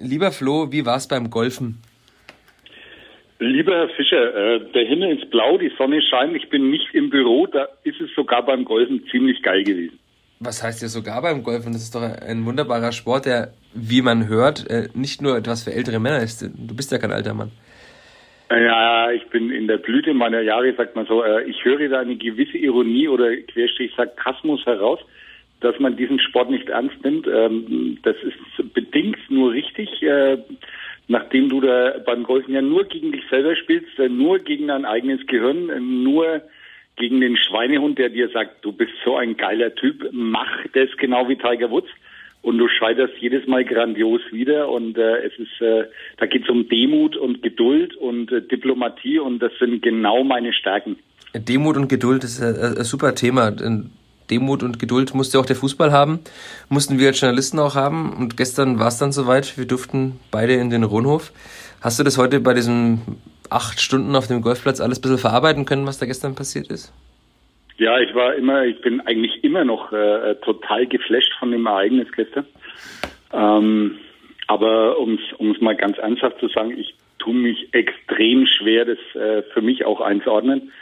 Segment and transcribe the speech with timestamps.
[0.00, 1.78] Lieber Flo, wie war's beim Golfen?
[3.38, 7.10] Lieber Herr Fischer, äh, der Himmel ist blau, die Sonne scheint, ich bin nicht im
[7.10, 9.98] Büro, da ist es sogar beim Golfen ziemlich geil gewesen.
[10.40, 11.72] Was heißt ja sogar beim Golfen?
[11.72, 15.72] Das ist doch ein wunderbarer Sport, der, wie man hört, äh, nicht nur etwas für
[15.72, 16.42] ältere Männer ist.
[16.42, 17.50] Du bist ja kein alter Mann.
[18.50, 21.22] Ja, ich bin in der Blüte meiner Jahre, sagt man so.
[21.22, 25.00] Äh, ich höre da eine gewisse Ironie oder Querstrich Sarkasmus heraus,
[25.60, 27.26] dass man diesen Sport nicht ernst nimmt.
[27.26, 30.38] Ähm, das ist bedingt nur richtig, äh,
[31.08, 34.84] nachdem du da beim Golfen ja nur gegen dich selber spielst, äh, nur gegen dein
[34.84, 36.42] eigenes Gehirn, nur
[36.96, 41.28] gegen den Schweinehund, der dir sagt, du bist so ein geiler Typ, mach das genau
[41.28, 41.88] wie Tiger Woods
[42.42, 45.84] und du scheiterst jedes Mal grandios wieder und äh, es ist äh,
[46.18, 50.52] da geht es um Demut und Geduld und äh, Diplomatie und das sind genau meine
[50.52, 50.96] Stärken.
[51.34, 53.50] Demut und Geduld ist ein, ein super Thema.
[54.30, 56.20] Demut und Geduld musste auch der Fußball haben,
[56.68, 60.54] mussten wir als Journalisten auch haben und gestern war es dann soweit, wir durften beide
[60.54, 61.32] in den Ronhof.
[61.80, 63.02] Hast du das heute bei diesen
[63.50, 66.92] acht Stunden auf dem Golfplatz alles ein bisschen verarbeiten können, was da gestern passiert ist?
[67.78, 72.08] Ja, ich war immer, ich bin eigentlich immer noch äh, total geflasht von dem Ereignis
[72.12, 72.46] gestern.
[73.32, 73.98] Ähm,
[74.46, 79.42] aber um es mal ganz ernsthaft zu sagen, ich tue mich extrem schwer, das äh,
[79.52, 80.72] für mich auch einzuordnen.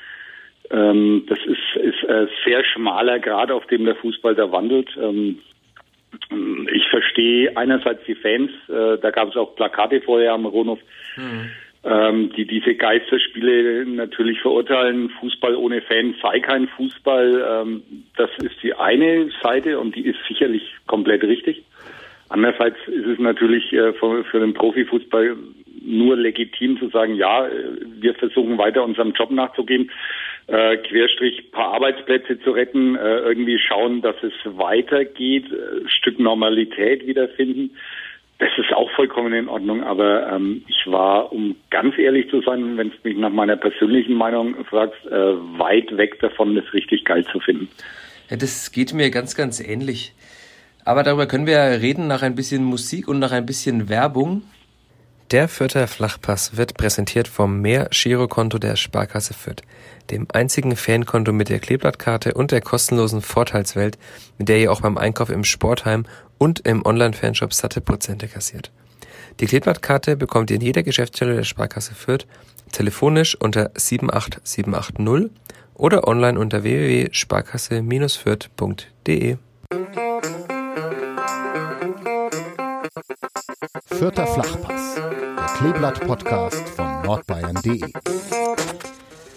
[0.70, 4.88] Ähm, das ist, ist äh, sehr schmaler Grad, auf dem der Fußball da wandelt.
[5.00, 5.40] Ähm,
[6.72, 10.78] ich verstehe einerseits die Fans, äh, da gab es auch Plakate vorher am Ronhof.
[11.16, 11.50] Mhm
[11.84, 15.10] ähm, die diese Geisterspiele natürlich verurteilen.
[15.20, 17.62] Fußball ohne Fans sei kein Fußball.
[17.62, 17.82] Ähm,
[18.16, 21.62] das ist die eine Seite und die ist sicherlich komplett richtig.
[22.30, 25.36] Andererseits ist es natürlich äh, für, für den Profifußball
[25.84, 27.46] nur legitim zu sagen, ja,
[28.00, 29.90] wir versuchen weiter unserem Job nachzugehen,
[30.46, 37.06] äh, Querstrich paar Arbeitsplätze zu retten, äh, irgendwie schauen, dass es weitergeht, äh, Stück Normalität
[37.06, 37.76] wiederfinden.
[38.38, 42.76] Das ist auch vollkommen in Ordnung, aber ähm, ich war, um ganz ehrlich zu sein,
[42.76, 45.12] wenn es mich nach meiner persönlichen Meinung fragst, äh,
[45.58, 47.68] weit weg davon, das richtig geil zu finden.
[48.28, 50.12] Ja, das geht mir ganz, ganz ähnlich.
[50.84, 54.42] Aber darüber können wir reden nach ein bisschen Musik und nach ein bisschen Werbung.
[55.30, 59.62] Der Fürther Flachpass wird präsentiert vom Mehr-Girokonto der Sparkasse Fürth,
[60.10, 63.96] dem einzigen Fankonto mit der Kleeblattkarte und der kostenlosen Vorteilswelt,
[64.38, 66.04] mit der ihr auch beim Einkauf im Sportheim
[66.36, 68.70] und im Online-Fanshop satte Prozente kassiert.
[69.40, 72.26] Die Kleeblattkarte bekommt ihr in jeder Geschäftsstelle der Sparkasse Fürth
[72.70, 75.30] telefonisch unter 78780
[75.74, 79.38] oder online unter www.sparkasse-fürth.de.
[83.86, 87.82] Vierter Flachpass, der Kleeblatt-Podcast von nordbayern.de.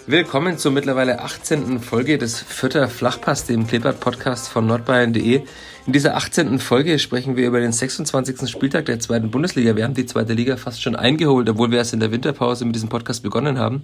[0.08, 1.80] Willkommen zur mittlerweile 18.
[1.80, 5.44] Folge des Vierter Flachpass, dem Kleeblatt-Podcast von nordbayern.de.
[5.86, 6.60] In dieser 18.
[6.60, 8.50] Folge sprechen wir über den 26.
[8.50, 9.76] Spieltag der zweiten Bundesliga.
[9.76, 12.76] Wir haben die zweite Liga fast schon eingeholt, obwohl wir erst in der Winterpause mit
[12.76, 13.84] diesem Podcast begonnen haben,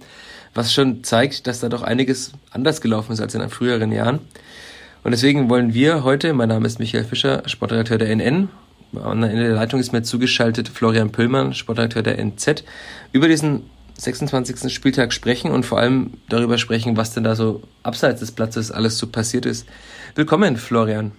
[0.53, 4.19] was schon zeigt, dass da doch einiges anders gelaufen ist als in früheren Jahren.
[5.03, 8.49] Und deswegen wollen wir heute, mein Name ist Michael Fischer, Sportredakteur der NN,
[8.93, 12.63] in der Leitung ist mir zugeschaltet Florian Pöllmann, Sportredakteur der NZ,
[13.11, 13.63] über diesen
[13.95, 14.71] 26.
[14.71, 18.97] Spieltag sprechen und vor allem darüber sprechen, was denn da so abseits des Platzes alles
[18.97, 19.67] so passiert ist.
[20.15, 21.11] Willkommen, Florian.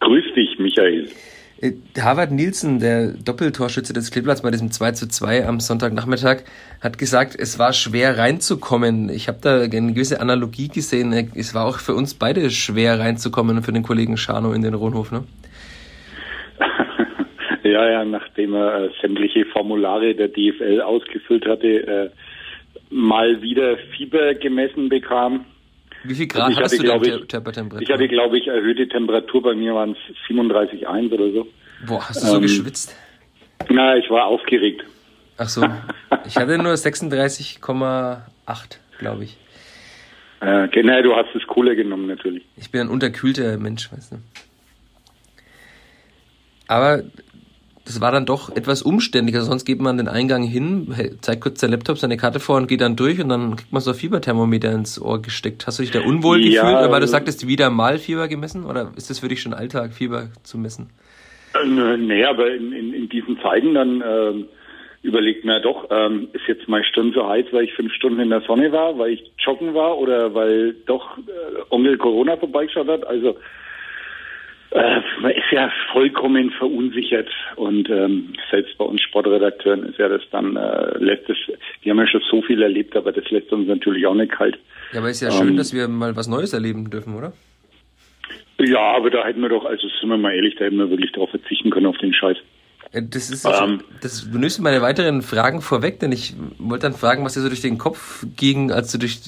[0.00, 1.08] Grüß dich, Michael.
[1.60, 6.42] Äh, Harvard Nielsen, der Doppeltorschütze des Kleeblatts bei diesem 2 zu 2 am Sonntagnachmittag,
[6.80, 9.08] hat gesagt, es war schwer reinzukommen.
[9.08, 11.12] Ich habe da eine gewisse Analogie gesehen.
[11.34, 14.74] Es war auch für uns beide schwer reinzukommen und für den Kollegen Schano in den
[14.74, 15.24] Ronhof, ne?
[17.76, 22.10] Ja, ja, nachdem er äh, sämtliche Formulare der DFL ausgefüllt hatte, äh,
[22.88, 25.44] mal wieder Fieber gemessen bekam.
[26.02, 27.82] Wie viel Grad also hast du glaube ich, Temperatur?
[27.82, 29.42] Ich hatte, glaube ich, erhöhte Temperatur.
[29.42, 31.46] Bei mir waren es 37,1 oder so.
[31.86, 32.96] Boah, hast du so ähm, geschwitzt?
[33.68, 34.82] Na, ich war aufgeregt.
[35.36, 35.62] Ach so.
[36.26, 38.20] Ich hatte nur 36,8,
[38.98, 39.36] glaube ich.
[40.40, 42.46] Äh, genau, du hast es cooler genommen, natürlich.
[42.56, 44.16] Ich bin ein unterkühlter Mensch, weißt du.
[46.68, 47.02] Aber
[47.86, 49.42] das war dann doch etwas umständlicher.
[49.42, 52.80] Sonst geht man den Eingang hin, zeigt kurz sein Laptop, seine Karte vor und geht
[52.80, 55.66] dann durch und dann kriegt man so ein Fieberthermometer ins Ohr gesteckt.
[55.66, 58.64] Hast du dich da unwohl ja, gefühlt, weil du sagtest, wieder mal Fieber gemessen?
[58.64, 60.90] Oder ist das für dich schon Alltag, Fieber zu messen?
[61.54, 64.48] Äh, nee, aber in, in, in diesen Zeiten dann ähm,
[65.02, 68.18] überlegt man ja doch, ähm, ist jetzt meine Stunde so heiß, weil ich fünf Stunden
[68.18, 71.22] in der Sonne war, weil ich joggen war oder weil doch äh,
[71.70, 73.06] Onkel Corona vorbeigeschaut hat.
[73.06, 73.36] Also
[74.72, 80.56] man ist ja vollkommen verunsichert und ähm, selbst bei uns Sportredakteuren ist ja das dann,
[80.56, 81.36] äh, lässt es,
[81.84, 84.58] die haben ja schon so viel erlebt, aber das lässt uns natürlich auch nicht kalt.
[84.92, 87.32] Ja, aber ist ja schön, ähm, dass wir mal was Neues erleben dürfen, oder?
[88.58, 91.12] Ja, aber da hätten wir doch, also sind wir mal ehrlich, da hätten wir wirklich
[91.12, 92.38] darauf verzichten können auf den Scheiß.
[92.92, 97.24] Äh, das ist, ähm, das, nimmst meine weiteren Fragen vorweg, denn ich wollte dann fragen,
[97.24, 99.20] was dir so durch den Kopf ging, als du durch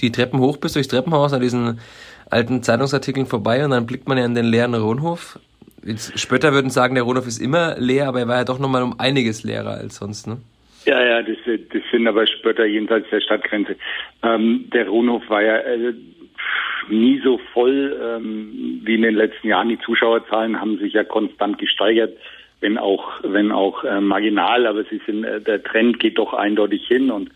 [0.00, 1.80] die Treppen hoch bist, durchs Treppenhaus, an diesen
[2.30, 5.38] alten Zeitungsartikeln vorbei und dann blickt man ja in den leeren Rohnhof.
[6.16, 8.98] Spötter würden sagen, der Rohnhof ist immer leer, aber er war ja doch nochmal um
[8.98, 10.38] einiges leerer als sonst, ne?
[10.84, 13.76] Ja, ja, das, das sind aber Spötter jenseits der Stadtgrenze.
[14.22, 15.94] Ähm, der Rohnhof war ja äh,
[16.88, 19.68] nie so voll ähm, wie in den letzten Jahren.
[19.68, 22.16] Die Zuschauerzahlen haben sich ja konstant gesteigert,
[22.60, 26.86] wenn auch, wenn auch äh, marginal, aber sie sind, äh, der Trend geht doch eindeutig
[26.86, 27.30] hin und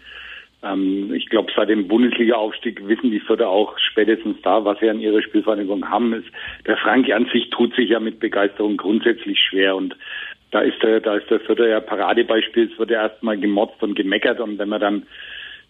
[0.63, 5.01] ähm, ich glaube, seit dem Bundesliga-Aufstieg wissen die Vierter auch spätestens da, was sie an
[5.01, 6.13] ihrer Spielvereinigung haben.
[6.13, 6.29] Ist,
[6.67, 9.97] der Frank an sich tut sich ja mit Begeisterung grundsätzlich schwer und
[10.51, 12.71] da ist der, da ist der Vierter ja Paradebeispiel.
[12.73, 15.07] Es wird ja erstmal gemotzt und gemeckert und wenn man dann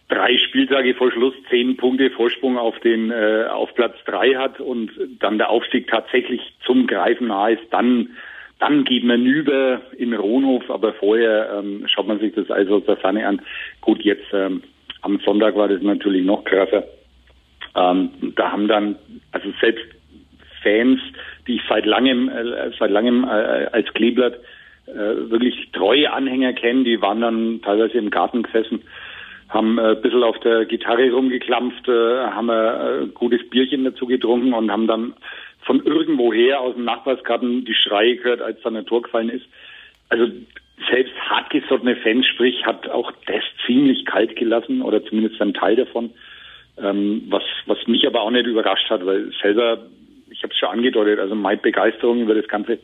[0.09, 4.91] drei Spieltage vor Schluss zehn Punkte Vorsprung auf den äh, auf Platz drei hat und
[5.21, 8.17] dann der Aufstieg tatsächlich zum Greifen nahe ist, dann
[8.59, 12.85] dann geht man über in Ronhof, aber vorher ähm, schaut man sich das also aus
[12.85, 13.41] der Ferne an.
[13.81, 14.63] Gut, jetzt ähm,
[15.03, 16.85] am Sonntag war das natürlich noch krasser.
[17.75, 18.97] Ähm, da haben dann,
[19.33, 19.85] also selbst
[20.63, 21.01] Fans,
[21.47, 24.35] die ich seit langem, äh, seit langem äh, als Kleeblatt
[24.87, 28.83] äh, wirklich treue Anhänger kenne, die waren dann teilweise im Garten gesessen,
[29.49, 34.07] haben äh, ein bisschen auf der Gitarre rumgeklampft, äh, haben ein äh, gutes Bierchen dazu
[34.07, 35.15] getrunken und haben dann
[35.63, 39.47] von irgendwoher aus dem Nachbarsgarten die Schreie gehört, als dann ein Tor gefallen ist.
[40.09, 40.27] Also
[40.91, 46.11] selbst hartgesottene Fans, sprich, hat auch das ziemlich kalt gelassen oder zumindest ein Teil davon.
[46.79, 49.87] Ähm, was, was mich aber auch nicht überrascht hat, weil selber,
[50.31, 52.79] ich habe es schon angedeutet, also meine Begeisterung über das Ganze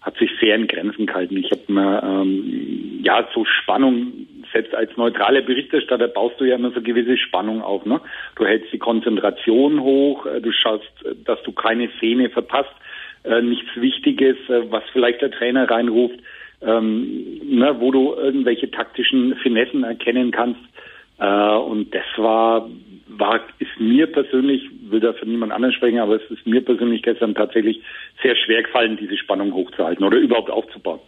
[0.00, 1.36] hat sich sehr in Grenzen gehalten.
[1.36, 6.72] Ich habe mir ähm, ja so Spannung, selbst als neutraler Berichterstatter baust du ja immer
[6.72, 7.86] so gewisse Spannung auf.
[7.86, 8.00] Ne?
[8.36, 10.90] Du hältst die Konzentration hoch, äh, du schaust,
[11.24, 12.74] dass du keine Szene verpasst,
[13.24, 16.18] äh, nichts Wichtiges, äh, was vielleicht der Trainer reinruft
[16.64, 20.60] ähm, ne, wo du irgendwelche taktischen Finessen erkennen kannst.
[21.18, 22.68] Äh, und das war,
[23.08, 27.02] war, ist mir persönlich, will da für niemand anderen sprechen, aber es ist mir persönlich
[27.02, 27.82] gestern tatsächlich
[28.22, 31.00] sehr schwer gefallen, diese Spannung hochzuhalten oder überhaupt aufzubauen.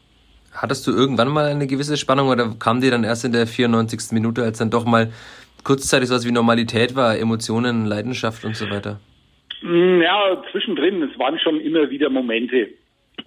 [0.53, 4.12] Hattest du irgendwann mal eine gewisse Spannung oder kam dir dann erst in der 94.
[4.12, 5.11] Minute, als dann doch mal
[5.65, 9.00] kurzzeitig sowas wie Normalität war, Emotionen, Leidenschaft und so weiter?
[9.62, 12.69] Mm, ja, zwischendrin, es waren schon immer wieder Momente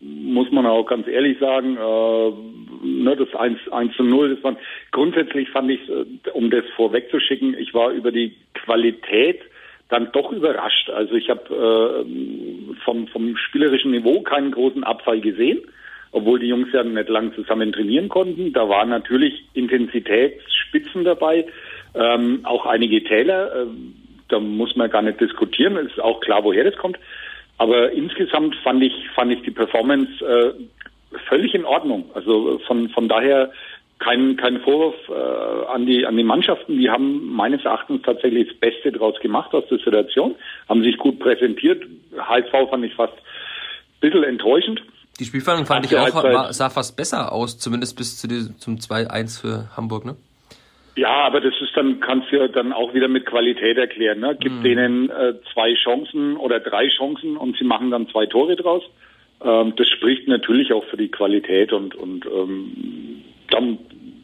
[0.01, 4.55] muss man auch ganz ehrlich sagen, äh, ne, das 1, 1 zu 0, das war,
[4.91, 9.41] grundsätzlich fand ich, äh, um das vorwegzuschicken, ich war über die Qualität
[9.89, 10.89] dann doch überrascht.
[10.89, 15.61] Also ich habe äh, vom, vom spielerischen Niveau keinen großen Abfall gesehen,
[16.11, 18.53] obwohl die Jungs ja nicht lang zusammen trainieren konnten.
[18.53, 21.45] Da waren natürlich Intensitätsspitzen dabei,
[21.95, 23.63] ähm, auch einige Täler.
[23.63, 23.65] Äh,
[24.29, 25.77] da muss man gar nicht diskutieren.
[25.77, 26.99] Ist auch klar, woher das kommt.
[27.57, 30.53] Aber insgesamt fand ich, fand ich die Performance äh,
[31.27, 32.09] völlig in Ordnung.
[32.13, 33.51] Also von, von daher
[33.99, 36.77] kein, kein Vorwurf äh, an, die, an die Mannschaften.
[36.77, 40.35] Die haben meines Erachtens tatsächlich das Beste draus gemacht aus der Situation,
[40.69, 41.83] haben sich gut präsentiert.
[42.17, 44.83] HSV fand ich fast ein bisschen enttäuschend.
[45.19, 48.75] Die Spielverhandlung fand ich auch, war, sah fast besser aus, zumindest bis zu die, zum
[48.75, 50.15] 2-1 für Hamburg, ne?
[50.97, 54.19] Ja, aber das ist dann, kannst du ja dann auch wieder mit Qualität erklären.
[54.19, 54.35] Ne?
[54.39, 54.63] Gib mhm.
[54.63, 58.81] denen äh, zwei Chancen oder drei Chancen und sie machen dann zwei Tore draus.
[59.45, 63.77] Ähm, das spricht natürlich auch für die Qualität und, und ähm, dann,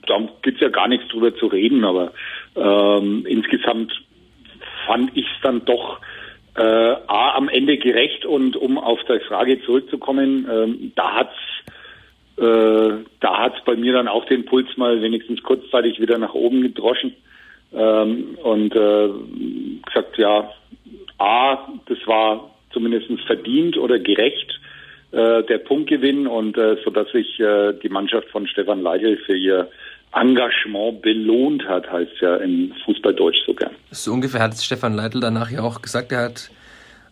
[0.07, 2.11] dann gibt's ja gar nichts drüber zu reden, aber
[2.55, 3.93] ähm, insgesamt
[4.87, 5.99] fand ich es dann doch
[6.55, 11.37] äh, A, am Ende gerecht und um auf die Frage zurückzukommen, ähm, da hat's
[12.37, 16.33] äh, da hat es bei mir dann auch den Puls mal wenigstens kurzzeitig wieder nach
[16.33, 17.15] oben gedroschen
[17.73, 19.09] ähm, und äh,
[19.85, 20.51] gesagt, ja,
[21.19, 24.59] A, das war zumindest verdient oder gerecht
[25.11, 29.37] äh, der Punktgewinn und äh, so dass sich äh, die Mannschaft von Stefan Leitl für
[29.37, 29.69] ihr
[30.11, 33.71] Engagement belohnt hat, heißt ja in Fußballdeutsch sogar.
[33.91, 36.49] So ungefähr hat Stefan Leitl danach ja auch gesagt, er hat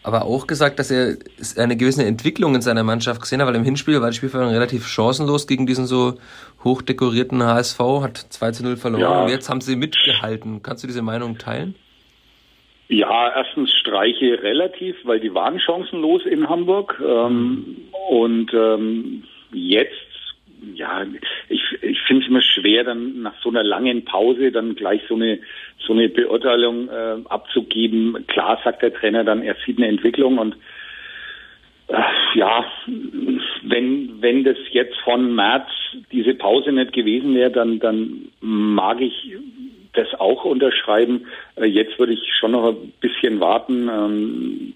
[0.04, 1.18] aber auch gesagt, dass er
[1.58, 4.88] eine gewisse Entwicklung in seiner Mannschaft gesehen hat, weil im Hinspiel war die Spielverhandlung relativ
[4.88, 6.16] chancenlos gegen diesen so
[6.64, 9.24] hochdekorierten HSV, hat 2 zu 0 verloren ja.
[9.24, 10.64] und jetzt haben sie mitgehalten.
[10.64, 11.76] Kannst du diese Meinung teilen?
[12.88, 17.02] Ja, erstens Streiche relativ, weil die waren chancenlos in Hamburg.
[17.02, 17.78] Ähm,
[18.10, 20.11] und ähm, jetzt
[20.76, 21.06] ja,
[21.50, 25.16] ich, ich finde es immer schwer, dann nach so einer langen Pause dann gleich so
[25.16, 25.40] eine
[25.80, 28.26] so eine Beurteilung äh, abzugeben.
[28.28, 30.56] Klar sagt der Trainer dann, er sieht eine Entwicklung und
[31.88, 32.02] äh,
[32.36, 32.66] ja,
[33.64, 35.68] wenn wenn das jetzt von März
[36.12, 39.36] diese Pause nicht gewesen wäre, dann dann mag ich
[39.94, 41.26] das auch unterschreiben.
[41.56, 43.90] Äh, jetzt würde ich schon noch ein bisschen warten.
[43.90, 44.74] Ähm,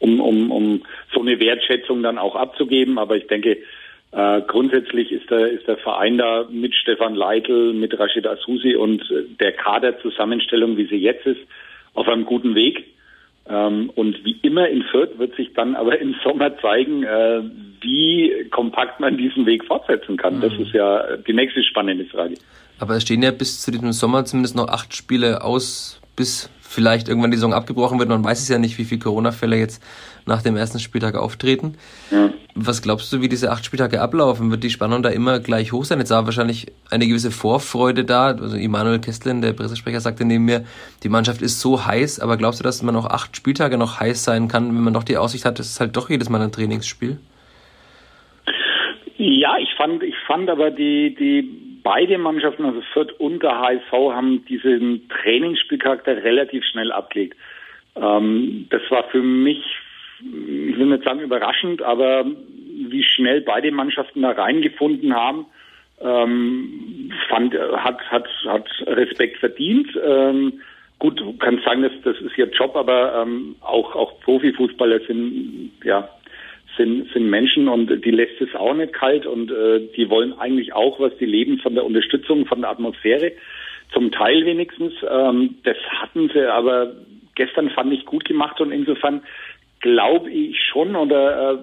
[0.00, 0.82] um, um, um
[1.12, 2.98] so eine Wertschätzung dann auch abzugeben.
[2.98, 3.58] Aber ich denke,
[4.10, 9.02] Äh, grundsätzlich ist der, ist der Verein da mit Stefan Leitl, mit Rashid Asusi und
[9.38, 11.40] der Kaderzusammenstellung, wie sie jetzt ist,
[11.94, 12.86] auf einem guten Weg.
[13.48, 17.42] Ähm, und wie immer in Fürth wird sich dann aber im Sommer zeigen, äh,
[17.80, 20.36] wie kompakt man diesen Weg fortsetzen kann.
[20.36, 20.40] Mhm.
[20.40, 22.34] Das ist ja die nächste spannende Frage.
[22.80, 27.08] Aber es stehen ja bis zu diesem Sommer zumindest noch acht Spiele aus, bis vielleicht
[27.08, 28.10] irgendwann die Saison abgebrochen wird.
[28.10, 29.82] Man weiß es ja nicht, wie viele Corona-Fälle jetzt
[30.26, 31.78] nach dem ersten Spieltag auftreten.
[32.10, 32.28] Ja.
[32.54, 34.50] Was glaubst du, wie diese acht Spieltage ablaufen?
[34.50, 35.98] Wird die Spannung da immer gleich hoch sein?
[35.98, 38.26] Jetzt war wahrscheinlich eine gewisse Vorfreude da.
[38.26, 40.64] Also Immanuel Kestlin, der Pressesprecher, sagte neben mir,
[41.02, 44.24] die Mannschaft ist so heiß, aber glaubst du, dass man noch acht Spieltage noch heiß
[44.24, 46.52] sein kann, wenn man doch die Aussicht hat, es ist halt doch jedes Mal ein
[46.52, 47.18] Trainingsspiel?
[49.16, 53.92] Ja, ich fand, ich fand aber die, die beide Mannschaften, also Fürth und der HSV,
[53.92, 57.36] haben diesen Trainingsspielcharakter relativ schnell abgelegt.
[57.96, 59.62] Ähm, das war für mich,
[60.20, 65.46] ich will nicht sagen überraschend, aber wie schnell beide Mannschaften da reingefunden haben,
[66.00, 69.88] ähm, fand, hat, hat, hat Respekt verdient.
[70.04, 70.60] Ähm,
[70.98, 76.08] gut, kannst sagen, das, das ist ihr Job, aber ähm, auch, auch Profifußballer sind, ja,
[76.78, 80.72] sind, sind Menschen und die lässt es auch nicht kalt und äh, die wollen eigentlich
[80.72, 83.32] auch was, die leben von der Unterstützung, von der Atmosphäre,
[83.92, 84.94] zum Teil wenigstens.
[85.08, 86.92] Ähm, das hatten sie aber
[87.34, 89.22] gestern fand ich gut gemacht und insofern
[89.80, 91.58] glaube ich schon oder äh,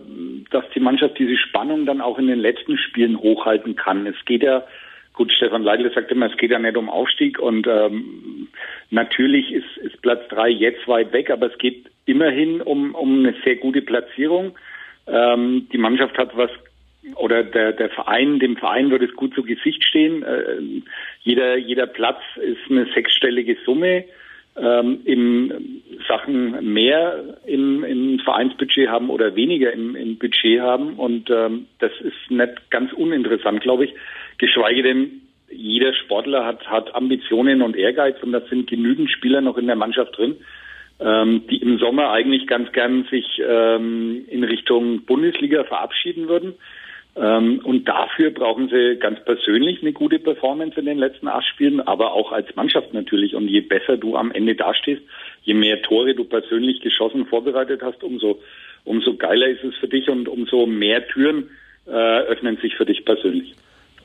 [0.51, 4.05] dass die Mannschaft diese Spannung dann auch in den letzten Spielen hochhalten kann.
[4.05, 4.63] Es geht ja
[5.15, 8.49] Gut, Stefan Leitl sagt immer, es geht ja nicht um Aufstieg und ähm,
[8.89, 13.33] natürlich ist, ist Platz drei jetzt weit weg, aber es geht immerhin um, um eine
[13.45, 14.57] sehr gute Platzierung.
[15.07, 16.49] Ähm, die Mannschaft hat was
[17.15, 20.23] oder der, der Verein, dem Verein wird es gut zu Gesicht stehen.
[20.23, 20.81] Äh,
[21.21, 24.05] jeder, jeder Platz ist eine sechsstellige Summe.
[24.57, 30.93] Ähm, in Sachen mehr im, im Vereinsbudget haben oder weniger im, im Budget haben.
[30.93, 33.93] Und ähm, das ist nicht ganz uninteressant, glaube ich.
[34.37, 35.21] Geschweige denn,
[35.51, 39.75] jeder Sportler hat, hat Ambitionen und Ehrgeiz und da sind genügend Spieler noch in der
[39.75, 40.37] Mannschaft drin,
[40.99, 46.53] ähm, die im Sommer eigentlich ganz gern sich ähm, in Richtung Bundesliga verabschieden würden.
[47.17, 51.79] Ähm, und dafür brauchen sie ganz persönlich eine gute Performance in den letzten acht Spielen,
[51.79, 53.35] aber auch als Mannschaft natürlich.
[53.35, 55.01] Und je besser du am Ende dastehst,
[55.43, 58.41] je mehr Tore du persönlich geschossen vorbereitet hast, umso,
[58.83, 61.49] umso geiler ist es für dich und umso mehr Türen
[61.87, 63.53] äh, öffnen sich für dich persönlich.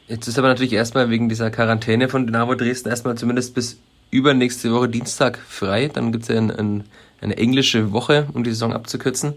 [0.06, 3.80] Jetzt ist aber natürlich erstmal wegen dieser Quarantäne von Dynamo Dresden erstmal zumindest bis
[4.10, 5.88] übernächste Woche Dienstag frei.
[5.92, 6.84] Dann gibt es ja ein, ein,
[7.20, 9.34] eine englische Woche, um die Saison abzukürzen.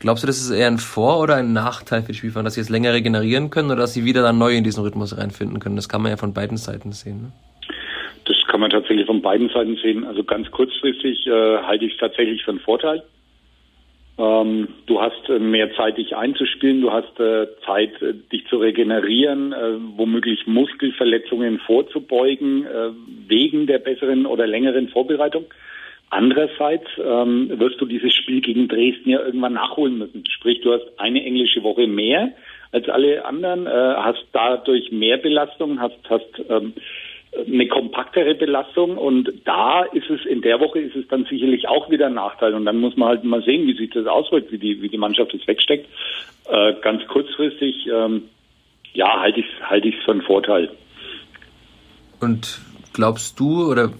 [0.00, 2.60] Glaubst du, das ist eher ein Vor- oder ein Nachteil für die Spielfahrer, dass sie
[2.60, 5.76] jetzt länger regenerieren können oder dass sie wieder dann neu in diesen Rhythmus reinfinden können?
[5.76, 7.22] Das kann man ja von beiden Seiten sehen.
[7.22, 7.32] Ne?
[8.26, 10.04] Das kann man tatsächlich von beiden Seiten sehen.
[10.04, 13.02] Also ganz kurzfristig äh, halte ich es tatsächlich für einen Vorteil.
[14.16, 18.58] Ähm, du hast äh, mehr Zeit, dich einzuspielen, du hast äh, Zeit, äh, dich zu
[18.58, 22.90] regenerieren, äh, womöglich Muskelverletzungen vorzubeugen, äh,
[23.26, 25.46] wegen der besseren oder längeren Vorbereitung.
[26.10, 30.24] Andererseits ähm, wirst du dieses Spiel gegen Dresden ja irgendwann nachholen müssen.
[30.30, 32.32] Sprich, du hast eine englische Woche mehr
[32.70, 36.74] als alle anderen, äh, hast dadurch mehr Belastung, hast, hast ähm,
[37.46, 41.90] eine kompaktere Belastung und da ist es, in der Woche ist es dann sicherlich auch
[41.90, 44.58] wieder ein Nachteil und dann muss man halt mal sehen, wie sich das auswirkt, wie
[44.58, 45.88] die, wie die Mannschaft das wegsteckt.
[46.48, 48.24] Äh, ganz kurzfristig, ähm,
[48.92, 50.70] ja, halte ich halte ich für einen Vorteil.
[52.20, 52.60] Und
[52.92, 53.92] glaubst du oder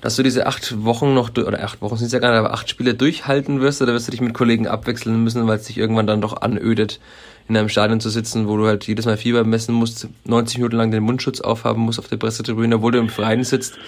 [0.00, 2.54] dass du diese acht Wochen noch oder acht Wochen sind es ja gar nicht, aber
[2.54, 5.78] acht Spiele durchhalten wirst oder wirst du dich mit Kollegen abwechseln müssen, weil es dich
[5.78, 7.00] irgendwann dann doch anödet,
[7.48, 10.76] in einem Stadion zu sitzen, wo du halt jedes Mal Fieber messen musst, 90 Minuten
[10.76, 13.78] lang den Mundschutz aufhaben musst auf der Pressetribüne, obwohl du im Freien sitzt?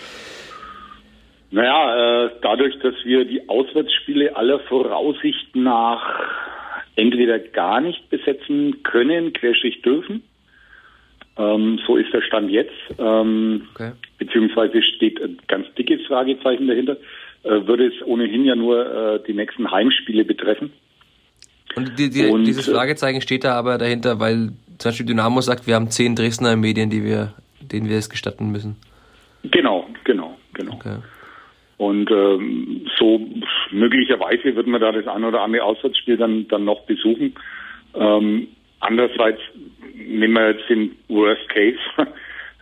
[1.50, 6.20] Naja, äh, dadurch, dass wir die Auswärtsspiele aller Voraussicht nach
[6.96, 10.22] entweder gar nicht besetzen können, querstrich dürfen,
[11.36, 12.72] ähm, so ist der Stand jetzt.
[12.98, 13.92] Ähm, okay.
[14.18, 16.96] Beziehungsweise steht ein ganz dickes Fragezeichen dahinter.
[17.42, 20.72] Äh, würde es ohnehin ja nur äh, die nächsten Heimspiele betreffen.
[21.76, 25.40] Und, die, die, Und dieses äh, Fragezeichen steht da aber dahinter, weil zum Beispiel Dynamo
[25.40, 28.76] sagt, wir haben zehn Dresdner Medien, die wir, denen wir es gestatten müssen.
[29.44, 30.74] Genau, genau, genau.
[30.74, 30.96] Okay.
[31.76, 33.26] Und ähm, so
[33.70, 37.34] möglicherweise wird man da das ein oder andere Auswärtsspiel dann, dann noch besuchen.
[37.94, 38.48] Ähm,
[38.80, 39.40] andererseits
[39.94, 41.78] nehmen wir jetzt den Worst Case,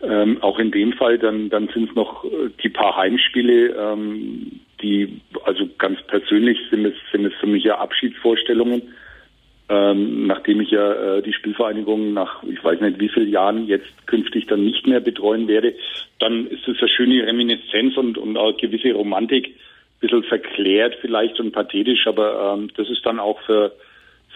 [0.02, 4.60] ähm, auch in dem Fall, dann, dann sind es noch äh, die paar Heimspiele, ähm,
[4.82, 8.82] die, also ganz persönlich sind es, sind es für mich ja Abschiedsvorstellungen,
[9.68, 14.06] ähm, nachdem ich ja äh, die Spielvereinigung nach, ich weiß nicht wie vielen Jahren jetzt
[14.06, 15.74] künftig dann nicht mehr betreuen werde,
[16.18, 21.38] dann ist es eine schöne Reminiszenz und, und auch gewisse Romantik, ein bisschen verklärt vielleicht
[21.40, 23.72] und pathetisch, aber ähm, das ist dann auch für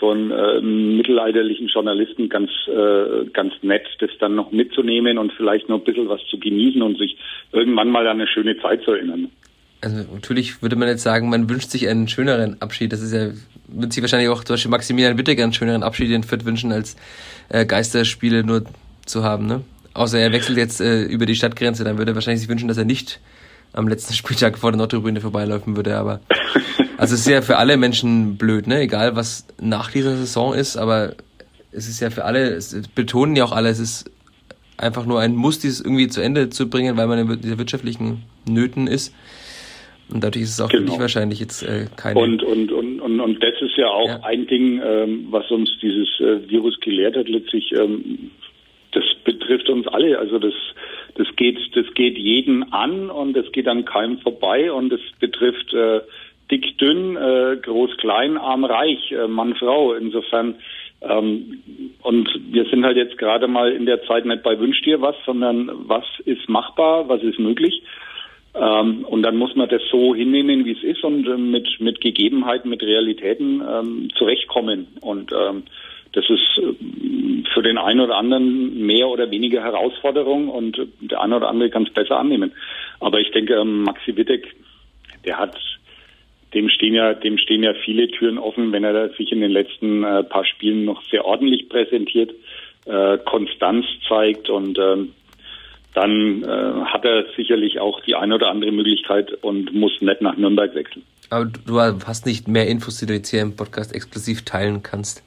[0.03, 5.79] von äh, mittelalterlichen Journalisten ganz, äh, ganz nett, das dann noch mitzunehmen und vielleicht noch
[5.79, 7.17] ein bisschen was zu genießen und sich
[7.53, 9.31] irgendwann mal an eine schöne Zeit zu erinnern.
[9.83, 12.93] Also natürlich würde man jetzt sagen, man wünscht sich einen schöneren Abschied.
[12.93, 13.31] Das ist ja,
[13.67, 16.97] wird sich wahrscheinlich auch zum Beispiel Maximilian Wittiger einen schöneren Abschied in Fürth wünschen, als
[17.49, 18.65] äh, Geisterspiele nur
[19.05, 19.63] zu haben, ne?
[19.95, 22.79] Außer er wechselt jetzt äh, über die Stadtgrenze, dann würde er wahrscheinlich sich wünschen, dass
[22.79, 23.21] er nicht
[23.73, 26.21] am letzten Spieltag vor der Nordtribüne vorbeilaufen würde, aber
[26.97, 28.81] also es ist ja für alle Menschen blöd, ne?
[28.81, 31.15] Egal was nach dieser Saison ist, aber
[31.73, 34.11] es ist ja für alle, es betonen ja auch alle, es ist
[34.77, 38.23] einfach nur ein Muss, dieses irgendwie zu Ende zu bringen, weil man in dieser wirtschaftlichen
[38.47, 39.13] Nöten ist.
[40.13, 40.85] Und dadurch ist es auch genau.
[40.85, 42.19] für dich wahrscheinlich jetzt äh, keine.
[42.19, 44.21] Und, und, und, und, und das ist ja auch ja.
[44.23, 48.31] ein Ding, ähm, was uns dieses äh, Virus gelehrt hat, letztlich, ähm,
[48.93, 50.19] das betrifft uns alle.
[50.19, 50.55] Also das,
[51.15, 55.73] das geht, das geht jeden an und es geht an keinem vorbei und es betrifft
[55.73, 56.01] äh,
[56.51, 59.95] dick, dünn, äh, groß, klein, arm, reich, äh, Mann, Frau.
[59.95, 60.57] Insofern
[61.03, 61.63] ähm,
[62.03, 65.17] und wir sind halt jetzt gerade mal in der Zeit nicht bei Wünsch dir was,
[65.27, 67.83] sondern was ist machbar, was ist möglich.
[68.55, 72.01] Ähm, und dann muss man das so hinnehmen, wie es ist und äh, mit, mit
[72.01, 74.89] Gegebenheiten, mit Realitäten ähm, zurechtkommen.
[75.01, 75.63] Und ähm,
[76.13, 81.37] das ist äh, für den einen oder anderen mehr oder weniger Herausforderung und der eine
[81.37, 82.53] oder andere kann es besser annehmen.
[83.01, 84.55] Aber ich denke, ähm, Maxi Wittek,
[85.25, 85.57] der hat,
[86.53, 90.05] dem stehen ja, dem stehen ja viele Türen offen, wenn er sich in den letzten
[90.05, 92.33] äh, paar Spielen noch sehr ordentlich präsentiert,
[92.85, 95.13] äh, Konstanz zeigt und ähm,
[95.95, 100.37] dann äh, hat er sicherlich auch die eine oder andere Möglichkeit und muss nicht nach
[100.37, 101.05] Nürnberg wechseln.
[101.31, 105.23] Aber du hast nicht mehr Infos, die du jetzt hier im Podcast exklusiv teilen kannst.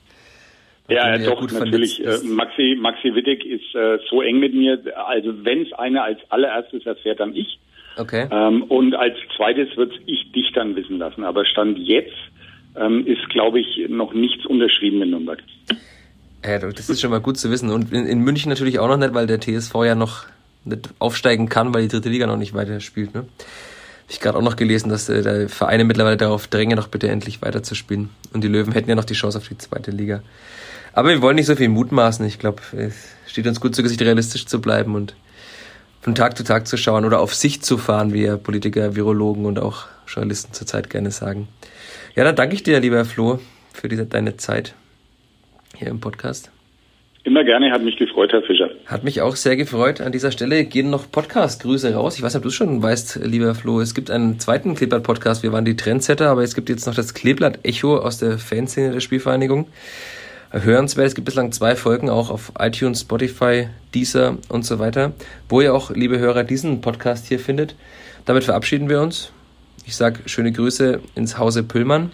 [0.88, 2.06] Ja, ja, doch, natürlich.
[2.06, 4.80] Äh, Maxi, Maxi Wittig ist äh, so eng mit mir.
[5.08, 7.60] Also wenn es einer als allererstes erfährt, dann ich.
[7.98, 8.28] Okay.
[8.30, 11.24] Ähm, und als zweites wird ich dich dann wissen lassen.
[11.24, 12.14] Aber Stand jetzt
[12.76, 15.42] ähm, ist, glaube ich, noch nichts unterschrieben in Nürnberg.
[16.46, 17.72] Ja, das ist schon mal gut zu wissen.
[17.72, 20.26] Und in, in München natürlich auch noch nicht, weil der TSV ja noch
[20.66, 23.14] nicht aufsteigen kann, weil die dritte Liga noch nicht weiter spielt.
[23.14, 23.22] Ne?
[23.22, 27.08] Habe ich gerade auch noch gelesen, dass äh, der Vereine mittlerweile darauf drängen, noch bitte
[27.08, 28.10] endlich weiterzuspielen.
[28.34, 30.22] Und die Löwen hätten ja noch die Chance auf die zweite Liga.
[30.94, 32.26] Aber wir wollen nicht so viel mutmaßen.
[32.26, 32.94] Ich glaube, es
[33.28, 35.16] steht uns gut zu Gesicht, realistisch zu bleiben und
[36.02, 39.58] von Tag zu Tag zu schauen oder auf Sicht zu fahren, wie Politiker, Virologen und
[39.58, 41.48] auch Journalisten zurzeit gerne sagen.
[42.16, 43.40] Ja, dann danke ich dir, lieber Flo,
[43.74, 44.76] für diese, deine Zeit
[45.76, 46.52] hier im Podcast.
[47.26, 48.70] Immer gerne, hat mich gefreut, Herr Fischer.
[48.86, 50.00] Hat mich auch sehr gefreut.
[50.00, 52.18] An dieser Stelle gehen noch Podcast-Grüße raus.
[52.18, 53.82] Ich weiß nicht, ob du es schon weißt, lieber Flo.
[53.82, 55.42] Es gibt einen zweiten Kleeblatt-Podcast.
[55.42, 59.00] Wir waren die Trendsetter, aber es gibt jetzt noch das Kleeblatt-Echo aus der Fanszene der
[59.00, 59.68] Spielvereinigung.
[60.52, 61.08] Hörenswert.
[61.08, 65.14] Es gibt bislang zwei Folgen auch auf iTunes, Spotify, Deezer und so weiter,
[65.50, 67.76] wo ihr auch, liebe Hörer, diesen Podcast hier findet.
[68.26, 69.32] Damit verabschieden wir uns.
[69.88, 72.12] Ich sage schöne Grüße ins Hause Püllmann.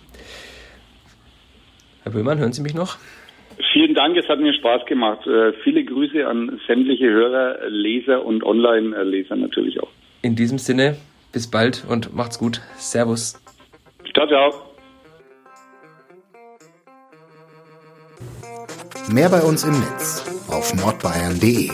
[2.04, 2.97] Herr Püllmann, hören Sie mich noch?
[3.74, 5.26] Vielen Dank, es hat mir Spaß gemacht.
[5.28, 9.89] Äh, viele Grüße an sämtliche Hörer, Leser und Online-Leser natürlich auch.
[10.21, 10.97] In diesem Sinne,
[11.32, 12.62] bis bald und macht's gut.
[12.76, 13.41] Servus.
[14.13, 14.54] Ciao, ciao.
[19.12, 21.71] Mehr bei uns im Netz auf nordbayern.de